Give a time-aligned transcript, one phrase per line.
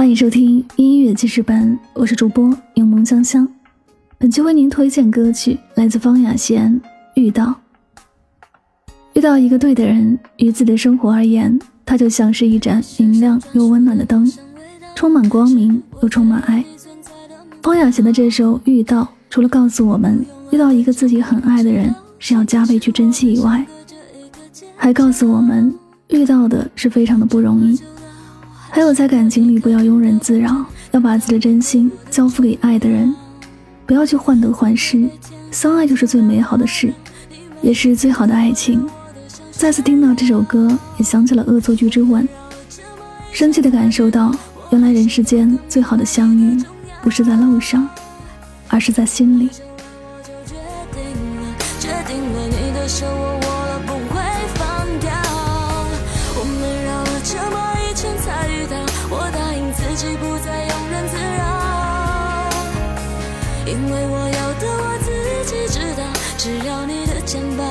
[0.00, 3.46] 欢迎收听音乐记事本，我是主播柠檬香香。
[4.16, 6.72] 本期为您推荐歌曲来自方雅贤
[7.16, 7.44] 《遇到》。
[9.12, 14.26] 遇到一个对的人，于自己的生活而言，它就像是一盏明亮又温暖的灯，
[14.94, 16.64] 充满光明又充满爱。
[17.62, 23.66] 方雅贤的这首《遇到》，除了告诉我们遇到一个自己很爱的人是要加倍去珍惜以外，
[24.76, 25.70] 还告诉我们
[26.08, 27.78] 遇到的是非常的不容易。
[28.72, 33.14] 还有，在感情里不要庸人自扰，要把自己的真心交付给爱的人，
[33.84, 35.08] 不要去患得患失。
[35.50, 36.92] 相爱就是最美好的事，
[37.60, 38.88] 也是最好的爱情。
[39.50, 42.24] 再次听到这首歌，也想起了《恶作剧之吻》，
[43.32, 44.32] 深切的感受到，
[44.70, 46.56] 原来人世间最好的相遇，
[47.02, 47.88] 不是在路上，
[48.68, 49.48] 而是在心里。
[50.46, 50.54] 决
[50.92, 51.02] 定
[51.36, 53.29] 了，决定了你的手我
[63.70, 65.08] 因为我要的我自
[65.46, 66.02] 己知道，
[66.36, 67.64] 只要你的肩膀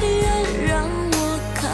[0.00, 1.68] 依然让我靠。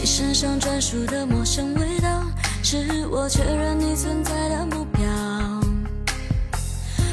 [0.00, 2.24] 你身上专属的陌生味道，
[2.64, 5.04] 是我确认你存在的目标。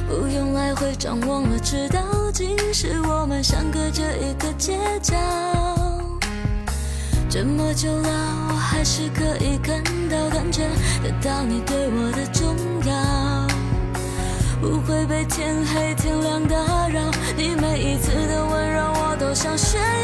[0.10, 2.02] 不用来回张望了，知道
[2.34, 5.14] 今时我们相隔着一个街角。
[7.30, 8.10] 这么久了，
[8.50, 10.64] 我还是可以看到、感觉
[11.04, 12.56] 得到你对我的重
[19.58, 19.97] 深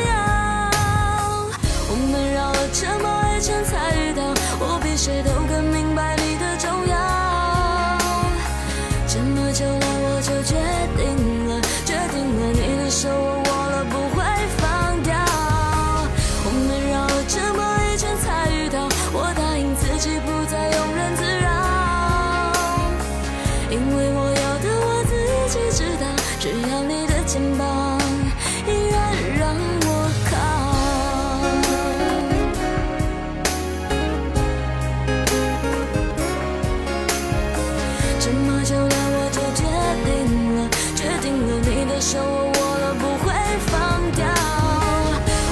[38.26, 39.62] 这么久了我就决
[40.06, 40.58] 定了
[40.96, 42.24] 决定了你的手我
[42.56, 43.26] 握了不会
[43.68, 44.24] 放掉？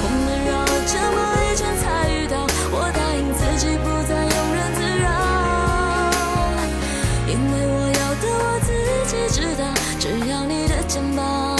[0.02, 5.04] 我们绕了这么一圈才遇到我答应自己不再庸人自扰
[7.28, 8.72] 因为我要的我自
[9.06, 9.62] 己知道
[10.00, 11.51] 只要你的肩膀。